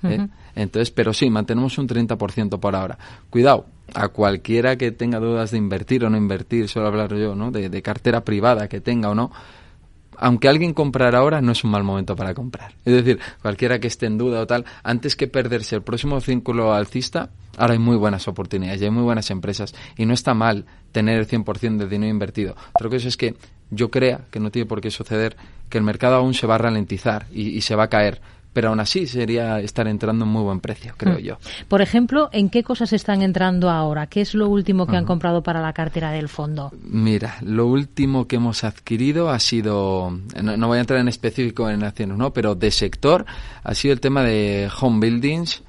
¿eh? 0.05 0.29
Entonces, 0.55 0.91
pero 0.91 1.13
sí, 1.13 1.31
mantenemos 1.31 1.79
un 1.79 1.89
30% 1.89 2.59
por 2.59 2.75
ahora. 2.75 2.99
Cuidado, 3.31 3.67
a 3.95 4.09
cualquiera 4.09 4.77
que 4.77 4.93
tenga 4.93 5.19
dudas 5.19 5.51
de 5.51 5.59
invertir 5.59 6.05
o 6.05 6.11
no 6.11 6.17
invertir, 6.17 6.69
suelo 6.69 6.89
hablar 6.89 7.15
yo, 7.15 7.35
¿no? 7.35 7.51
De, 7.51 7.83
cartera 7.83 8.25
privada 8.25 8.69
que 8.69 8.81
tenga 8.81 9.11
o 9.11 9.15
no, 9.15 9.31
aunque 10.23 10.49
alguien 10.49 10.73
comprara 10.73 11.19
ahora, 11.19 11.41
no 11.41 11.51
es 11.51 11.65
un 11.65 11.73
mal 11.73 11.83
momento 11.83 12.15
para 12.15 12.33
comprar. 12.33 12.75
Es 12.85 12.95
decir, 12.95 13.19
cualquiera 13.43 13.81
que 13.81 13.89
esté 13.89 14.07
en 14.07 14.19
duda 14.19 14.41
o 14.41 14.47
tal, 14.47 14.65
antes 14.85 15.17
que 15.17 15.27
perderse 15.27 15.75
el 15.75 15.83
próximo 15.83 16.21
círculo 16.21 16.73
alcista, 16.73 17.31
ahora 17.59 17.73
hay 17.73 17.81
muy 17.81 17.97
buenas 17.97 18.29
oportunidades 18.29 18.81
y 18.81 18.85
hay 18.85 18.91
muy 18.93 19.03
buenas 19.03 19.33
empresas 19.33 19.75
y 19.97 20.07
no 20.07 20.15
está 20.15 20.33
mal 20.33 20.65
tener 20.93 21.19
el 21.19 21.27
100% 21.27 21.77
de 21.77 21.89
dinero 21.89 22.11
invertido. 22.11 22.55
Otra 22.73 22.89
cosa 22.89 23.09
es 23.09 23.17
que 23.17 23.35
yo 23.71 23.91
crea 23.91 24.27
que 24.31 24.39
no 24.39 24.53
tiene 24.53 24.67
por 24.67 24.81
qué 24.81 24.93
suceder, 24.93 25.37
que 25.69 25.79
el 25.79 25.85
mercado 25.85 26.15
aún 26.15 26.35
se 26.35 26.47
va 26.47 26.55
a 26.55 26.59
ralentizar 26.59 27.27
y 27.33 27.61
se 27.61 27.75
va 27.75 27.85
a 27.85 27.89
caer 27.89 28.21
pero 28.53 28.69
aún 28.69 28.81
así 28.81 29.07
sería 29.07 29.61
estar 29.61 29.89
entrando 29.89 30.25
en 30.25 30.31
muy 30.31 30.43
buen 30.43 30.61
precio, 30.61 30.95
creo 30.97 31.19
mm. 31.19 31.23
yo. 31.23 31.39
Por 31.69 31.81
ejemplo, 31.81 32.29
¿en 32.33 32.51
qué 32.51 32.63
cosas 32.63 32.93
están 32.93 33.23
entrando 33.23 33.71
ahora? 33.71 34.07
¿Qué 34.07 34.21
es 34.21 34.35
lo 34.35 34.49
último 34.49 34.87
que 34.87 34.97
han 34.97 35.05
comprado 35.05 35.43
para 35.43 35.61
la 35.61 35.73
cartera 35.73 36.11
del 36.11 36.29
fondo? 36.29 36.73
Mira, 36.83 37.37
lo 37.43 37.67
último 37.67 38.27
que 38.27 38.37
hemos 38.37 38.65
adquirido 38.65 39.31
ha 39.31 39.39
sido, 39.39 40.11
no, 40.43 40.69
voy 40.69 40.79
a 40.79 40.81
entrar 40.81 41.01
en 41.01 41.09
específico 41.09 41.69
en 41.71 41.83
acciones, 41.83 42.17
¿no? 42.17 42.33
Pero 42.33 42.55
de 42.55 42.71
sector 42.71 43.25
ha 43.63 43.75
sido 43.75 43.95
el 43.95 44.01
tema 44.01 44.23
de 44.23 44.71
home 44.81 45.01
buildings, 45.07 45.63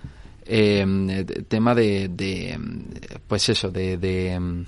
eh, 0.46 1.26
tema 1.48 1.74
de, 1.74 2.10
de, 2.10 2.60
pues 3.28 3.48
eso, 3.48 3.72
de, 3.72 3.98
de, 3.98 4.66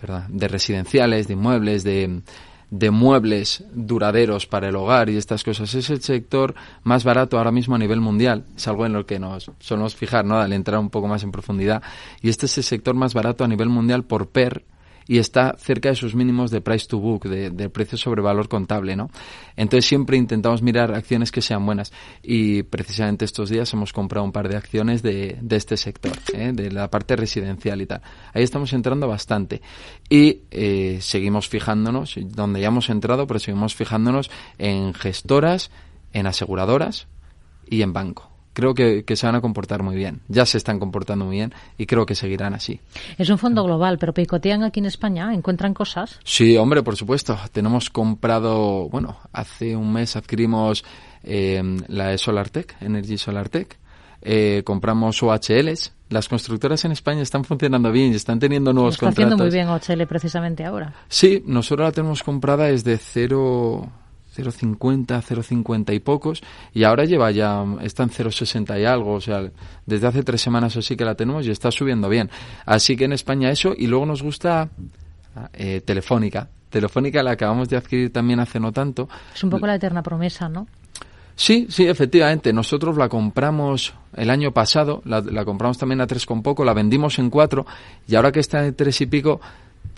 perdón, 0.00 0.24
de 0.28 0.48
residenciales, 0.48 1.28
de 1.28 1.34
inmuebles, 1.34 1.84
de 1.84 2.22
de 2.70 2.90
muebles 2.90 3.64
duraderos 3.72 4.46
para 4.46 4.68
el 4.68 4.76
hogar 4.76 5.08
y 5.08 5.16
estas 5.16 5.44
cosas. 5.44 5.72
Es 5.74 5.90
el 5.90 6.02
sector 6.02 6.54
más 6.82 7.04
barato 7.04 7.38
ahora 7.38 7.52
mismo 7.52 7.74
a 7.74 7.78
nivel 7.78 8.00
mundial. 8.00 8.44
Es 8.56 8.66
algo 8.68 8.86
en 8.86 8.92
lo 8.92 9.06
que 9.06 9.18
nos 9.18 9.50
solemos 9.60 9.94
fijar, 9.94 10.24
¿no? 10.24 10.38
Al 10.38 10.52
entrar 10.52 10.80
un 10.80 10.90
poco 10.90 11.06
más 11.06 11.22
en 11.22 11.32
profundidad. 11.32 11.82
Y 12.22 12.28
este 12.28 12.46
es 12.46 12.58
el 12.58 12.64
sector 12.64 12.94
más 12.94 13.14
barato 13.14 13.44
a 13.44 13.48
nivel 13.48 13.68
mundial 13.68 14.04
por 14.04 14.28
PER 14.28 14.64
y 15.08 15.18
está 15.18 15.56
cerca 15.58 15.90
de 15.90 15.94
sus 15.94 16.14
mínimos 16.14 16.50
de 16.50 16.60
price 16.60 16.86
to 16.86 16.98
book, 16.98 17.24
de, 17.28 17.68
precio 17.70 17.98
sobre 17.98 18.22
valor 18.22 18.48
contable, 18.48 18.96
¿no? 18.96 19.10
Entonces 19.56 19.86
siempre 19.86 20.16
intentamos 20.16 20.62
mirar 20.62 20.92
acciones 20.94 21.32
que 21.32 21.42
sean 21.42 21.64
buenas 21.64 21.92
y 22.22 22.62
precisamente 22.64 23.24
estos 23.24 23.50
días 23.50 23.72
hemos 23.72 23.92
comprado 23.92 24.24
un 24.24 24.32
par 24.32 24.48
de 24.48 24.56
acciones 24.56 25.02
de, 25.02 25.38
de 25.40 25.56
este 25.56 25.76
sector, 25.76 26.12
¿eh? 26.32 26.52
de 26.54 26.70
la 26.70 26.90
parte 26.90 27.16
residencial 27.16 27.80
y 27.80 27.86
tal. 27.86 28.02
Ahí 28.32 28.42
estamos 28.42 28.72
entrando 28.72 29.08
bastante 29.08 29.62
y 30.08 30.42
eh, 30.50 30.98
seguimos 31.00 31.48
fijándonos, 31.48 32.16
donde 32.20 32.60
ya 32.60 32.68
hemos 32.68 32.90
entrado, 32.90 33.26
pero 33.26 33.40
seguimos 33.40 33.74
fijándonos 33.74 34.30
en 34.58 34.94
gestoras, 34.94 35.70
en 36.12 36.26
aseguradoras 36.26 37.06
y 37.68 37.82
en 37.82 37.92
banco 37.92 38.35
creo 38.56 38.74
que, 38.74 39.04
se 39.16 39.26
van 39.26 39.34
a 39.34 39.42
comportar 39.42 39.82
muy 39.82 39.94
bien. 39.94 40.22
Ya 40.28 40.46
se 40.46 40.56
están 40.56 40.78
comportando 40.78 41.26
muy 41.26 41.36
bien 41.36 41.52
y 41.76 41.84
creo 41.84 42.06
que 42.06 42.14
seguirán 42.14 42.54
así. 42.54 42.80
Es 43.18 43.28
un 43.28 43.36
fondo 43.36 43.62
global, 43.62 43.98
pero 43.98 44.14
picotean 44.14 44.62
aquí 44.62 44.80
en 44.80 44.86
España, 44.86 45.34
encuentran 45.34 45.74
cosas. 45.74 46.18
Sí, 46.24 46.56
hombre, 46.56 46.82
por 46.82 46.96
supuesto. 46.96 47.38
Tenemos 47.52 47.90
comprado, 47.90 48.88
bueno, 48.88 49.18
hace 49.34 49.76
un 49.76 49.92
mes 49.92 50.16
adquirimos 50.16 50.86
eh, 51.22 51.62
la 51.88 52.08
de 52.08 52.16
SolarTech, 52.18 52.80
Energy 52.80 53.18
SolarTech. 53.18 53.76
Eh, 54.22 54.62
compramos 54.64 55.22
OHLs. 55.22 55.92
Las 56.08 56.26
constructoras 56.26 56.82
en 56.86 56.92
España 56.92 57.20
están 57.20 57.44
funcionando 57.44 57.92
bien 57.92 58.12
y 58.12 58.16
están 58.16 58.38
teniendo 58.38 58.72
nuevos 58.72 58.94
está 58.94 59.06
contratos. 59.06 59.32
Está 59.32 59.44
haciendo 59.44 59.68
muy 59.68 59.90
bien 59.90 59.98
OHL 60.00 60.08
precisamente 60.08 60.64
ahora. 60.64 60.94
Sí, 61.08 61.42
nosotros 61.46 61.88
la 61.88 61.92
tenemos 61.92 62.22
comprada 62.22 62.64
desde 62.64 62.96
cero 62.96 63.86
0,50, 64.36 65.22
0,50 65.22 65.94
y 65.94 66.00
pocos, 66.00 66.42
y 66.74 66.84
ahora 66.84 67.04
lleva 67.04 67.30
ya, 67.30 67.64
está 67.82 68.02
en 68.02 68.10
0,60 68.10 68.80
y 68.80 68.84
algo, 68.84 69.14
o 69.14 69.20
sea, 69.20 69.50
desde 69.86 70.06
hace 70.06 70.22
tres 70.22 70.40
semanas 70.40 70.76
o 70.76 70.80
así 70.80 70.96
que 70.96 71.04
la 71.04 71.14
tenemos 71.14 71.46
y 71.46 71.50
está 71.50 71.70
subiendo 71.70 72.08
bien. 72.08 72.30
Así 72.64 72.96
que 72.96 73.04
en 73.04 73.12
España 73.12 73.50
eso, 73.50 73.74
y 73.76 73.86
luego 73.86 74.06
nos 74.06 74.22
gusta 74.22 74.68
eh, 75.52 75.80
Telefónica. 75.84 76.48
Telefónica 76.70 77.22
la 77.22 77.32
acabamos 77.32 77.68
de 77.68 77.76
adquirir 77.76 78.12
también 78.12 78.40
hace 78.40 78.60
no 78.60 78.72
tanto. 78.72 79.08
Es 79.34 79.42
un 79.44 79.50
poco 79.50 79.66
la 79.66 79.76
eterna 79.76 80.02
promesa, 80.02 80.48
¿no? 80.48 80.66
Sí, 81.34 81.66
sí, 81.68 81.86
efectivamente. 81.86 82.52
Nosotros 82.52 82.96
la 82.96 83.08
compramos 83.08 83.94
el 84.16 84.30
año 84.30 84.52
pasado, 84.52 85.02
la, 85.04 85.20
la 85.20 85.44
compramos 85.44 85.76
también 85.78 86.00
a 86.00 86.06
tres 86.06 86.24
con 86.24 86.42
poco, 86.42 86.64
la 86.64 86.72
vendimos 86.72 87.18
en 87.18 87.28
cuatro, 87.28 87.66
y 88.08 88.14
ahora 88.14 88.32
que 88.32 88.40
está 88.40 88.66
en 88.66 88.74
tres 88.74 89.00
y 89.02 89.06
pico, 89.06 89.40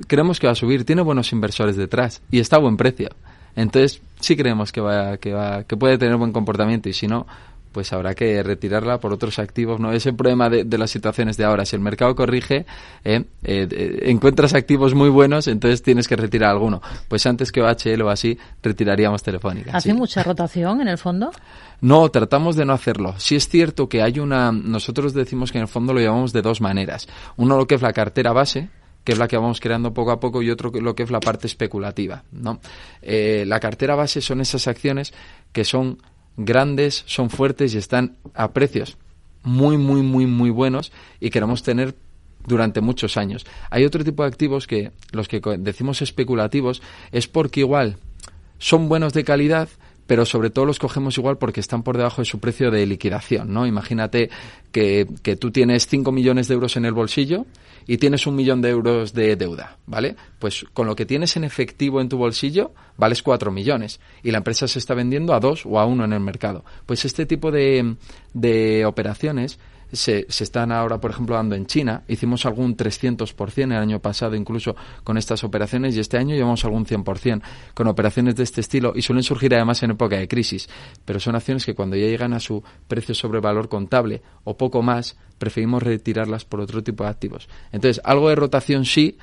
creemos 0.07 0.39
que 0.39 0.47
va 0.47 0.53
a 0.53 0.57
subir. 0.57 0.85
Tiene 0.85 1.03
buenos 1.03 1.33
inversores 1.33 1.77
detrás 1.77 2.23
y 2.31 2.41
está 2.41 2.57
a 2.57 2.61
buen 2.61 2.77
precio. 2.77 3.09
Entonces, 3.59 4.01
sí 4.21 4.37
creemos 4.37 4.71
que 4.71 4.81
va, 4.81 5.17
que 5.17 5.33
va, 5.33 5.65
que 5.65 5.77
puede 5.77 5.99
tener 5.99 6.17
buen 6.17 6.33
comportamiento 6.33 6.89
y 6.89 6.93
si 6.93 7.09
no, 7.09 7.27
pues 7.73 7.93
habrá 7.93 8.15
que 8.15 8.41
retirarla 8.43 8.99
por 8.99 9.13
otros 9.13 9.41
activos. 9.41 9.81
No 9.81 9.93
es 9.93 10.07
el 10.07 10.15
problema 10.15 10.49
de, 10.49 10.79
las 10.79 10.91
situaciones 10.93 11.37
de 11.37 11.45
ahora. 11.45 11.65
Si 11.65 11.75
el 11.75 11.83
mercado 11.83 12.15
corrige, 12.15 12.67
eh, 13.05 13.25
eh, 13.43 13.99
encuentras 14.05 14.55
activos 14.55 14.95
muy 14.95 15.09
buenos, 15.09 15.49
entonces 15.49 15.83
tienes 15.83 16.07
que 16.07 16.15
retirar 16.15 16.51
alguno. 16.51 16.81
Pues 17.09 17.27
antes 17.27 17.51
que 17.51 17.61
OHL 17.61 18.01
o 18.03 18.11
así, 18.11 18.39
retiraríamos 18.63 19.25
Telefónica. 19.25 19.73
¿Hace 19.77 19.93
mucha 19.93 20.23
rotación 20.23 20.81
en 20.81 20.89
el 20.89 20.99
fondo? 20.99 21.33
No, 21.81 22.09
tratamos 22.11 22.55
de 22.55 22.65
no 22.65 22.75
hacerlo. 22.75 23.15
Sí 23.19 23.35
es 23.35 23.49
cierto 23.49 23.89
que 23.89 24.03
hay 24.03 24.21
una. 24.21 24.53
Nosotros 24.53 25.15
decimos 25.15 25.51
que 25.51 25.59
en 25.59 25.63
el 25.63 25.69
fondo 25.69 25.93
lo 25.93 26.01
llevamos 26.01 26.33
de 26.33 26.43
dos 26.43 26.61
maneras. 26.61 27.09
Uno, 27.37 27.57
lo 27.57 27.67
que 27.67 27.75
es 27.75 27.83
la 27.83 27.93
cartera 27.93 28.33
base, 28.33 28.69
que 29.09 29.13
es 29.13 29.19
la 29.19 29.27
que 29.27 29.39
vamos 29.39 29.59
creando 29.59 29.95
poco 29.95 30.11
a 30.11 30.21
poco, 30.21 30.43
y 30.43 30.51
otro 30.51 30.71
lo 30.71 30.95
que 30.95 31.03
es 31.03 31.11
la 31.11 31.21
parte 31.21 31.47
especulativa. 31.47 32.25
¿no? 32.31 32.61
Eh, 33.01 33.45
la 33.47 33.59
cartera 33.59 33.95
base 33.95 34.21
son 34.21 34.43
esas 34.43 34.69
acciones 34.69 35.15
que 35.51 35.65
son 35.65 36.03
grandes, 36.37 37.05
son 37.07 37.31
fuertes 37.31 37.73
y 37.73 37.79
están 37.79 38.19
a 38.35 38.53
precios 38.53 38.99
muy, 39.43 39.79
muy, 39.79 40.03
muy, 40.03 40.27
muy 40.27 40.51
buenos 40.51 40.93
y 41.21 41.31
queremos 41.31 41.63
tener 41.63 41.95
durante 42.47 42.83
muchos 42.83 43.17
años. 43.17 43.47
Hay 43.71 43.87
otro 43.87 44.05
tipo 44.05 44.25
de 44.25 44.29
activos 44.29 44.67
que 44.67 44.93
los 45.13 45.27
que 45.27 45.41
decimos 45.59 46.03
especulativos 46.03 46.83
es 47.11 47.29
porque 47.29 47.61
igual 47.61 47.97
son 48.59 48.91
buenos 48.91 49.15
de 49.15 49.25
calidad, 49.25 49.71
pero 50.09 50.25
sobre 50.25 50.49
todo 50.49 50.65
los 50.65 50.79
cogemos 50.79 51.19
igual 51.19 51.37
porque 51.37 51.61
están 51.61 51.83
por 51.83 51.99
debajo 51.99 52.23
de 52.23 52.25
su 52.25 52.41
precio 52.41 52.71
de 52.71 52.87
liquidación, 52.87 53.53
¿no? 53.53 53.67
Imagínate 53.67 54.31
que, 54.73 55.07
que 55.23 55.37
tú 55.37 55.51
tienes 55.51 55.87
5 55.87 56.11
millones 56.11 56.49
de 56.49 56.55
euros 56.55 56.79
en 56.79 56.87
el 56.87 56.95
bolsillo 56.95 57.45
y 57.87 57.99
tienes 57.99 58.27
un 58.27 58.35
millón 58.35 58.63
de 58.63 58.71
euros 58.71 59.13
de 59.13 59.37
deuda, 59.37 59.77
¿vale? 59.87 60.17
Pues 60.39 60.65
con 60.73 60.87
lo 60.87 60.97
que 60.97 61.05
tienes 61.05 61.37
en 61.37 61.45
efectivo 61.45 62.01
en 62.01 62.09
tu 62.09 62.17
bolsillo, 62.17 62.73
vales 62.97 63.23
4 63.23 63.53
millones 63.53 64.01
y 64.23 64.31
la 64.31 64.39
empresa 64.39 64.67
se 64.67 64.79
está 64.79 64.95
vendiendo 64.95 65.35
a 65.35 65.41
2 65.41 65.67
o 65.67 65.79
a 65.79 65.85
1 65.85 66.03
en 66.07 66.15
el 66.15 66.21
mercado. 66.21 66.65
Pues 66.87 67.05
este 67.05 67.27
tipo 67.27 67.51
de, 67.51 67.97
de 68.33 68.87
operaciones 68.87 69.59
se, 69.93 70.27
se, 70.29 70.45
están 70.45 70.73
ahora, 70.73 71.01
por 71.01 71.11
ejemplo, 71.11 71.37
dando 71.37 71.55
en 71.55 71.67
China. 71.67 72.03
Hicimos 72.09 72.47
algún 72.47 72.77
300% 72.77 73.65
el 73.65 73.73
año 73.73 74.01
pasado 74.01 74.35
incluso 74.35 74.77
con 75.05 75.17
estas 75.17 75.45
operaciones 75.45 75.97
y 75.97 76.01
este 76.01 76.19
año 76.19 76.35
llevamos 76.35 76.65
algún 76.65 76.87
100% 76.87 77.43
con 77.75 77.87
operaciones 77.87 78.37
de 78.37 78.43
este 78.43 78.61
estilo 78.61 78.93
y 78.95 79.03
suelen 79.03 79.23
surgir 79.23 79.55
además 79.55 79.83
en 79.83 79.93
época 79.93 80.17
de 80.17 80.29
crisis. 80.29 80.69
Pero 81.05 81.21
son 81.21 81.35
acciones 81.35 81.65
que 81.65 81.75
cuando 81.75 81.97
ya 81.97 82.07
llegan 82.07 82.33
a 82.33 82.41
su 82.41 82.63
precio 82.87 83.15
sobre 83.15 83.41
valor 83.41 83.69
contable 83.69 84.23
o 84.45 84.57
poco 84.57 84.83
más, 84.83 85.17
preferimos 85.39 85.83
retirarlas 85.83 86.45
por 86.45 86.61
otro 86.61 86.83
tipo 86.83 87.05
de 87.05 87.11
activos. 87.11 87.49
Entonces, 87.73 88.01
algo 88.05 88.29
de 88.29 88.35
rotación 88.35 88.85
sí, 88.85 89.19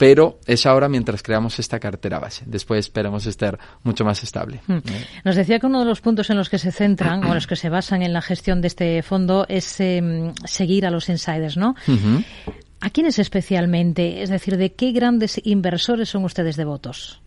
pero 0.00 0.38
es 0.46 0.64
ahora 0.64 0.88
mientras 0.88 1.22
creamos 1.22 1.58
esta 1.58 1.78
cartera 1.78 2.18
base. 2.18 2.44
Después 2.46 2.86
esperamos 2.86 3.26
estar 3.26 3.58
mucho 3.82 4.02
más 4.02 4.22
estable. 4.22 4.62
Hmm. 4.66 4.78
Nos 5.26 5.36
decía 5.36 5.60
que 5.60 5.66
uno 5.66 5.80
de 5.80 5.84
los 5.84 6.00
puntos 6.00 6.30
en 6.30 6.38
los 6.38 6.48
que 6.48 6.56
se 6.56 6.72
centran 6.72 7.22
o 7.22 7.26
en 7.26 7.34
los 7.34 7.46
que 7.46 7.54
se 7.54 7.68
basan 7.68 8.00
en 8.00 8.14
la 8.14 8.22
gestión 8.22 8.62
de 8.62 8.68
este 8.68 9.02
fondo 9.02 9.44
es 9.46 9.78
em, 9.78 10.32
seguir 10.46 10.86
a 10.86 10.90
los 10.90 11.10
insiders, 11.10 11.58
¿no? 11.58 11.74
¿A 12.80 12.88
quiénes 12.88 13.18
especialmente? 13.18 14.22
Es 14.22 14.30
decir, 14.30 14.56
¿de 14.56 14.72
qué 14.72 14.92
grandes 14.92 15.38
inversores 15.44 16.08
son 16.08 16.24
ustedes 16.24 16.56
devotos? 16.56 17.20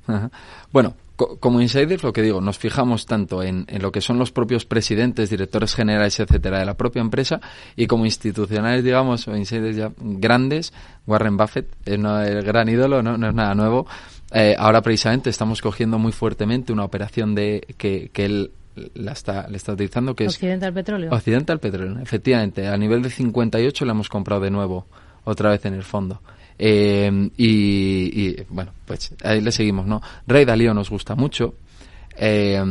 Bueno, 0.71 0.95
como 1.15 1.61
insiders, 1.61 2.03
lo 2.03 2.11
que 2.11 2.21
digo, 2.21 2.41
nos 2.41 2.57
fijamos 2.57 3.05
tanto 3.05 3.43
en, 3.43 3.67
lo 3.79 3.91
que 3.91 4.01
son 4.01 4.17
los 4.17 4.31
propios 4.31 4.65
presidentes, 4.65 5.29
directores 5.29 5.75
generales, 5.75 6.19
etcétera, 6.19 6.59
de 6.59 6.65
la 6.65 6.73
propia 6.75 7.01
empresa, 7.01 7.39
y 7.75 7.85
como 7.87 8.05
institucionales, 8.05 8.83
digamos, 8.83 9.27
o 9.27 9.35
insiders 9.35 9.75
ya 9.75 9.91
grandes, 9.97 10.73
Warren 11.05 11.37
Buffett 11.37 11.67
es 11.85 11.99
el 11.99 12.43
gran 12.43 12.67
ídolo, 12.69 13.03
no, 13.03 13.13
es 13.15 13.33
nada 13.33 13.53
nuevo. 13.53 13.85
Eh, 14.31 14.55
ahora 14.57 14.81
precisamente 14.81 15.29
estamos 15.29 15.61
cogiendo 15.61 15.99
muy 15.99 16.11
fuertemente 16.11 16.73
una 16.73 16.83
operación 16.83 17.35
de 17.35 17.61
que, 17.77 18.09
que 18.11 18.25
él 18.25 18.51
la 18.95 19.11
está, 19.11 19.47
le 19.47 19.57
está 19.57 19.73
utilizando, 19.73 20.15
que 20.15 20.25
es... 20.25 20.41
al 20.43 20.73
Petróleo. 20.73 21.11
al 21.13 21.59
Petróleo, 21.59 21.99
efectivamente. 22.01 22.67
A 22.67 22.77
nivel 22.77 23.03
de 23.03 23.11
58 23.11 23.85
la 23.85 23.91
hemos 23.91 24.09
comprado 24.09 24.41
de 24.41 24.49
nuevo 24.49 24.87
otra 25.23 25.49
vez 25.49 25.65
en 25.65 25.73
el 25.73 25.83
fondo. 25.83 26.21
Eh, 26.57 27.29
y, 27.37 28.41
bueno, 28.49 28.71
pues 28.85 29.13
ahí 29.23 29.41
le 29.41 29.51
seguimos, 29.51 29.85
¿no? 29.85 30.01
Rey 30.27 30.45
Dalío 30.45 30.73
nos 30.73 30.89
gusta 30.89 31.15
mucho, 31.15 31.55
eh, 32.15 32.61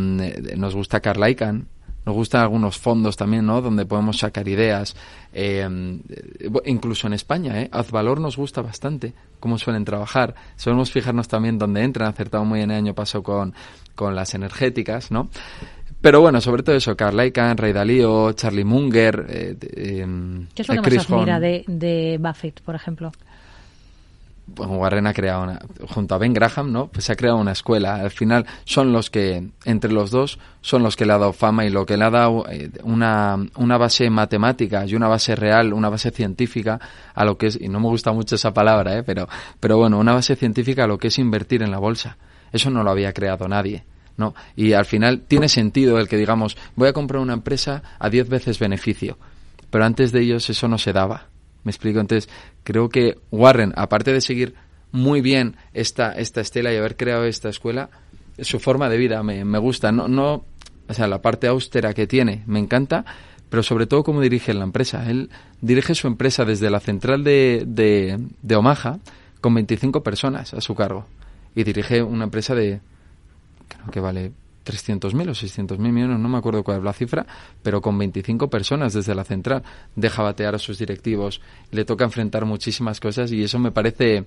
nos 0.56 0.74
gusta 0.74 1.00
Carl 1.00 1.28
Icahn, 1.28 1.66
nos 2.04 2.14
gustan 2.14 2.42
algunos 2.42 2.78
fondos 2.78 3.16
también, 3.16 3.46
¿no? 3.46 3.60
Donde 3.60 3.86
podemos 3.86 4.18
sacar 4.18 4.48
ideas, 4.48 4.96
eh, 5.32 5.68
incluso 6.64 7.06
en 7.06 7.12
España, 7.12 7.60
¿eh? 7.60 7.68
Azvalor 7.70 8.20
nos 8.20 8.36
gusta 8.36 8.60
bastante, 8.60 9.12
cómo 9.38 9.56
suelen 9.58 9.84
trabajar. 9.84 10.34
Solemos 10.56 10.90
fijarnos 10.90 11.28
también 11.28 11.58
dónde 11.58 11.82
entran, 11.82 12.08
acertado 12.08 12.44
muy 12.44 12.60
en 12.60 12.72
el 12.72 12.78
año 12.78 12.94
pasado 12.94 13.22
con, 13.22 13.54
con 13.94 14.16
las 14.16 14.34
energéticas, 14.34 15.10
¿no? 15.10 15.28
Pero 16.02 16.20
bueno, 16.20 16.40
sobre 16.40 16.64
todo 16.64 16.74
eso, 16.74 16.96
Carl 16.96 17.24
Icahn, 17.24 17.56
Ray 17.56 17.72
Dalío, 17.72 18.32
Charlie 18.32 18.64
Munger. 18.64 19.24
Eh, 19.28 19.56
eh, 19.60 20.06
¿Qué 20.52 20.62
es 20.62 20.68
lo 20.68 20.82
que 20.82 20.96
más 20.96 21.10
admira 21.10 21.38
de, 21.38 21.64
de 21.68 22.18
Buffett, 22.20 22.60
por 22.60 22.74
ejemplo? 22.74 23.12
Bueno, 24.46 24.74
Warren 24.74 25.06
ha 25.06 25.14
creado 25.14 25.44
una, 25.44 25.60
junto 25.88 26.16
a 26.16 26.18
Ben 26.18 26.34
Graham, 26.34 26.72
¿no? 26.72 26.88
Pues 26.88 27.04
se 27.04 27.12
ha 27.12 27.16
creado 27.16 27.38
una 27.38 27.52
escuela. 27.52 27.94
Al 27.94 28.10
final 28.10 28.44
son 28.64 28.92
los 28.92 29.10
que, 29.10 29.48
entre 29.64 29.92
los 29.92 30.10
dos, 30.10 30.40
son 30.60 30.82
los 30.82 30.96
que 30.96 31.06
le 31.06 31.12
ha 31.12 31.18
dado 31.18 31.32
fama 31.32 31.64
y 31.64 31.70
lo 31.70 31.86
que 31.86 31.96
le 31.96 32.04
ha 32.04 32.10
dado 32.10 32.46
eh, 32.50 32.68
una, 32.82 33.38
una 33.54 33.78
base 33.78 34.10
matemática 34.10 34.84
y 34.84 34.96
una 34.96 35.06
base 35.06 35.36
real, 35.36 35.72
una 35.72 35.88
base 35.88 36.10
científica 36.10 36.80
a 37.14 37.24
lo 37.24 37.38
que 37.38 37.46
es, 37.46 37.60
y 37.60 37.68
no 37.68 37.78
me 37.78 37.86
gusta 37.86 38.10
mucho 38.10 38.34
esa 38.34 38.52
palabra, 38.52 38.98
¿eh? 38.98 39.02
Pero, 39.04 39.28
pero 39.60 39.78
bueno, 39.78 40.00
una 40.00 40.14
base 40.14 40.34
científica 40.34 40.82
a 40.82 40.86
lo 40.88 40.98
que 40.98 41.08
es 41.08 41.18
invertir 41.20 41.62
en 41.62 41.70
la 41.70 41.78
bolsa. 41.78 42.16
Eso 42.52 42.70
no 42.70 42.82
lo 42.82 42.90
había 42.90 43.12
creado 43.12 43.46
nadie. 43.46 43.84
¿No? 44.16 44.34
Y 44.56 44.72
al 44.72 44.84
final 44.84 45.22
tiene 45.26 45.48
sentido 45.48 45.98
el 45.98 46.08
que 46.08 46.16
digamos, 46.16 46.56
voy 46.76 46.88
a 46.88 46.92
comprar 46.92 47.20
una 47.22 47.34
empresa 47.34 47.82
a 47.98 48.10
10 48.10 48.28
veces 48.28 48.58
beneficio, 48.58 49.18
pero 49.70 49.84
antes 49.84 50.12
de 50.12 50.20
ellos 50.20 50.48
eso 50.50 50.68
no 50.68 50.78
se 50.78 50.92
daba. 50.92 51.28
¿Me 51.64 51.70
explico? 51.70 52.00
Entonces, 52.00 52.28
creo 52.64 52.88
que 52.88 53.18
Warren, 53.30 53.72
aparte 53.76 54.12
de 54.12 54.20
seguir 54.20 54.54
muy 54.90 55.20
bien 55.20 55.56
esta, 55.72 56.12
esta 56.12 56.40
estela 56.40 56.72
y 56.72 56.76
haber 56.76 56.96
creado 56.96 57.24
esta 57.24 57.48
escuela, 57.48 57.90
su 58.38 58.58
forma 58.58 58.88
de 58.88 58.98
vida 58.98 59.22
me, 59.22 59.44
me 59.44 59.58
gusta. 59.58 59.92
No, 59.92 60.08
no, 60.08 60.44
o 60.88 60.94
sea, 60.94 61.06
la 61.06 61.22
parte 61.22 61.46
austera 61.46 61.94
que 61.94 62.06
tiene 62.06 62.42
me 62.46 62.58
encanta, 62.58 63.04
pero 63.48 63.62
sobre 63.62 63.86
todo 63.86 64.02
cómo 64.02 64.20
dirige 64.20 64.54
la 64.54 64.64
empresa. 64.64 65.08
Él 65.08 65.30
dirige 65.60 65.94
su 65.94 66.06
empresa 66.06 66.44
desde 66.44 66.70
la 66.70 66.80
central 66.80 67.24
de, 67.24 67.64
de, 67.66 68.18
de 68.42 68.56
Omaha 68.56 68.98
con 69.40 69.54
25 69.54 70.02
personas 70.02 70.54
a 70.54 70.60
su 70.60 70.74
cargo 70.74 71.06
y 71.54 71.64
dirige 71.64 72.02
una 72.02 72.24
empresa 72.24 72.54
de 72.54 72.80
que 73.90 74.00
vale 74.00 74.32
300.000 74.64 75.28
o 75.28 75.32
600.000 75.32 75.78
millones, 75.78 76.18
no 76.18 76.28
me 76.28 76.38
acuerdo 76.38 76.62
cuál 76.62 76.78
es 76.78 76.84
la 76.84 76.92
cifra, 76.92 77.26
pero 77.62 77.80
con 77.80 77.98
25 77.98 78.48
personas 78.48 78.92
desde 78.92 79.14
la 79.14 79.24
central. 79.24 79.62
Deja 79.96 80.22
batear 80.22 80.54
a 80.54 80.58
sus 80.58 80.78
directivos, 80.78 81.40
le 81.70 81.84
toca 81.84 82.04
enfrentar 82.04 82.44
muchísimas 82.44 83.00
cosas 83.00 83.32
y 83.32 83.42
eso 83.42 83.58
me 83.58 83.72
parece 83.72 84.26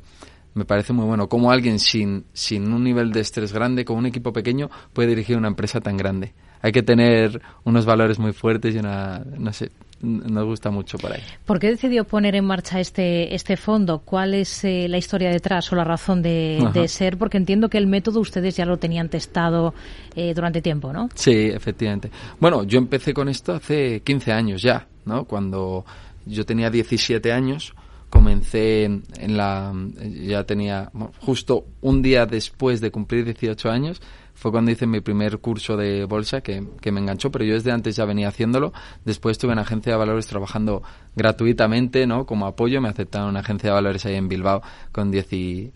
me 0.56 0.64
parece 0.64 0.94
muy 0.94 1.06
bueno. 1.06 1.28
Como 1.28 1.52
alguien 1.52 1.80
sin, 1.80 2.26
sin 2.34 2.72
un 2.72 2.84
nivel 2.84 3.12
de 3.12 3.20
estrés 3.20 3.52
grande, 3.52 3.84
con 3.84 3.98
un 3.98 4.06
equipo 4.06 4.32
pequeño, 4.32 4.70
puede 4.94 5.10
dirigir 5.10 5.38
una 5.38 5.50
empresa 5.50 5.82
tan 5.82 5.98
grande. 5.98 6.34
Hay 6.62 6.72
que 6.72 6.82
tener 6.82 7.42
unos 7.66 7.86
valores 7.86 8.20
muy 8.20 8.32
fuertes 8.32 8.74
y 8.74 8.80
una, 8.80 9.22
no 9.38 9.52
sé, 9.52 9.72
nos 10.02 10.46
gusta 10.46 10.72
mucho 10.72 10.98
por 10.98 11.14
ahí. 11.14 11.22
¿Por 11.46 11.60
qué 11.60 11.68
decidió 11.68 12.04
poner 12.04 12.36
en 12.36 12.46
marcha 12.46 12.80
este, 12.80 13.34
este 13.34 13.58
fondo? 13.58 14.00
¿Cuál 14.00 14.34
es 14.34 14.64
eh, 14.64 14.88
la 14.90 14.98
historia 14.98 15.30
detrás 15.30 15.72
o 15.72 15.76
la 15.76 15.84
razón 15.84 16.22
de, 16.22 16.86
ser? 16.88 17.18
Porque 17.18 17.38
entiendo 17.38 17.70
que 17.70 17.78
el 17.78 17.88
método 17.88 18.20
ustedes 18.20 18.56
ya 18.56 18.66
lo 18.66 18.78
tenían 18.78 19.10
testado 19.10 19.74
eh, 20.16 20.34
durante 20.34 20.62
tiempo, 20.62 20.92
¿no? 20.94 21.10
Sí, 21.16 21.32
efectivamente. 21.32 22.12
Bueno, 22.40 22.64
yo 22.64 22.78
empecé 22.78 23.14
con 23.14 23.30
esto 23.30 23.54
hace 23.54 24.02
15 24.02 24.32
años 24.32 24.62
ya, 24.62 24.88
¿no? 25.06 25.26
Cuando 25.26 25.86
yo 26.26 26.46
tenía 26.46 26.70
17 26.70 27.32
años, 27.32 27.74
comencé 28.10 28.86
en 28.86 29.38
la... 29.38 29.74
ya 30.02 30.44
tenía, 30.44 30.92
justo 31.20 31.66
un 31.82 32.02
día 32.02 32.26
después 32.26 32.82
de 32.82 32.92
cumplir 32.92 33.26
18 33.26 33.70
años, 33.70 34.02
fue 34.36 34.52
cuando 34.52 34.70
hice 34.70 34.86
mi 34.86 35.00
primer 35.00 35.40
curso 35.40 35.78
de 35.78 36.04
bolsa 36.06 36.42
que, 36.42 36.62
me 36.62 37.00
enganchó, 37.00 37.32
pero 37.32 37.46
yo 37.46 37.54
desde 37.54 37.72
antes 37.72 37.96
ya 37.96 38.06
venía 38.06 38.28
haciéndolo. 38.28 38.74
Después 39.06 39.38
estuve 39.38 39.54
en 39.54 39.60
agencia 39.60 39.94
de 39.94 39.98
valores 39.98 40.28
trabajando 40.28 40.84
gratuitamente, 41.16 42.06
¿no? 42.06 42.26
Como 42.26 42.46
apoyo, 42.46 42.82
me 42.82 42.90
aceptaron 42.90 43.30
una 43.30 43.40
agencia 43.40 43.70
de 43.70 43.74
valores 43.74 44.06
ahí 44.06 44.16
en 44.16 44.28
Bilbao 44.28 44.62
con, 44.92 45.12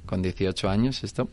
con 0.06 0.22
18 0.22 0.70
años 0.70 1.04
esto. 1.04 1.30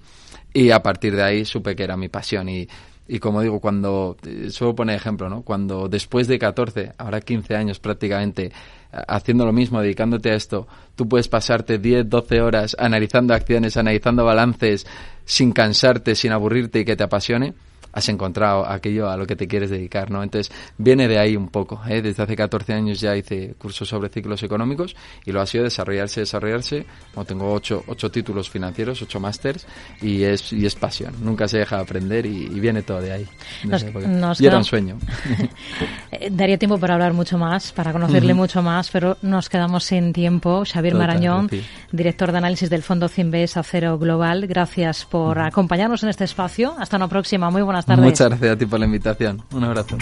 Y 0.54 0.70
a 0.70 0.82
partir 0.82 1.16
de 1.16 1.24
ahí 1.24 1.44
supe 1.44 1.74
que 1.74 1.82
era 1.82 1.96
mi 1.96 2.08
pasión 2.08 2.48
y, 2.48 2.68
y 3.08 3.18
como 3.18 3.42
digo, 3.42 3.60
cuando, 3.60 4.16
eh, 4.24 4.50
suelo 4.50 4.74
poner 4.74 4.96
ejemplo, 4.96 5.28
¿no? 5.28 5.42
Cuando 5.42 5.88
después 5.88 6.28
de 6.28 6.38
14, 6.38 6.92
ahora 6.96 7.20
15 7.20 7.54
años 7.54 7.78
prácticamente, 7.78 8.52
haciendo 9.06 9.44
lo 9.44 9.52
mismo, 9.52 9.80
dedicándote 9.80 10.30
a 10.30 10.34
esto, 10.34 10.66
tú 10.94 11.08
puedes 11.08 11.28
pasarte 11.28 11.78
10, 11.78 12.08
12 12.08 12.40
horas 12.40 12.76
analizando 12.78 13.34
acciones, 13.34 13.76
analizando 13.76 14.24
balances, 14.24 14.86
sin 15.26 15.52
cansarte, 15.52 16.14
sin 16.14 16.32
aburrirte 16.32 16.80
y 16.80 16.84
que 16.86 16.96
te 16.96 17.04
apasione, 17.04 17.52
has 17.96 18.10
encontrado 18.10 18.68
aquello 18.68 19.08
a 19.08 19.16
lo 19.16 19.26
que 19.26 19.36
te 19.36 19.48
quieres 19.48 19.70
dedicar, 19.70 20.10
¿no? 20.10 20.22
Entonces, 20.22 20.54
viene 20.76 21.08
de 21.08 21.18
ahí 21.18 21.34
un 21.34 21.48
poco. 21.48 21.80
¿eh? 21.88 22.02
Desde 22.02 22.22
hace 22.22 22.36
14 22.36 22.74
años 22.74 23.00
ya 23.00 23.16
hice 23.16 23.54
cursos 23.56 23.88
sobre 23.88 24.10
ciclos 24.10 24.42
económicos 24.42 24.94
y 25.24 25.32
lo 25.32 25.40
ha 25.40 25.46
sido 25.46 25.64
desarrollarse, 25.64 26.20
desarrollarse. 26.20 26.84
Como 27.14 27.24
tengo 27.24 27.50
ocho, 27.50 27.84
ocho 27.86 28.10
títulos 28.10 28.50
financieros, 28.50 29.00
ocho 29.00 29.18
másters 29.18 29.66
y 30.02 30.24
es, 30.24 30.52
y 30.52 30.66
es 30.66 30.74
pasión. 30.74 31.14
Nunca 31.22 31.48
se 31.48 31.56
deja 31.56 31.76
de 31.76 31.82
aprender 31.82 32.26
y, 32.26 32.48
viene 32.60 32.82
todo 32.82 33.00
de 33.00 33.12
ahí. 33.12 33.26
y 34.38 34.46
era 34.46 34.58
un 34.58 34.64
sueño. 34.64 34.98
Eh, 36.12 36.30
daría 36.30 36.56
tiempo 36.56 36.78
para 36.78 36.94
hablar 36.94 37.12
mucho 37.12 37.36
más, 37.36 37.72
para 37.72 37.92
conocerle 37.92 38.32
mucho 38.32 38.62
más, 38.62 38.90
pero 38.90 39.16
nos 39.22 39.48
quedamos 39.48 39.84
sin 39.84 40.12
tiempo. 40.12 40.62
Xavier 40.64 40.94
Marañón, 40.94 41.50
director 41.92 42.32
de 42.32 42.38
análisis 42.38 42.70
del 42.70 42.82
Fondo 42.82 43.08
Cimbes 43.08 43.56
Acero 43.56 43.98
Global, 43.98 44.46
gracias 44.46 45.04
por 45.04 45.38
acompañarnos 45.38 46.02
en 46.04 46.10
este 46.10 46.24
espacio. 46.24 46.74
Hasta 46.78 46.96
una 46.96 47.08
próxima. 47.08 47.50
Muy 47.50 47.62
buenas 47.62 47.85
Muchas 47.86 48.28
gracias 48.28 48.52
a 48.52 48.58
ti 48.58 48.66
por 48.66 48.80
la 48.80 48.86
invitación. 48.86 49.42
Un 49.52 49.64
abrazo. 49.64 49.96